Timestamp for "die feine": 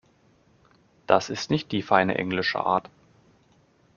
1.71-2.15